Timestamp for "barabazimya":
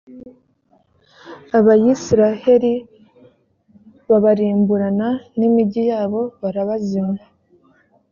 6.41-7.23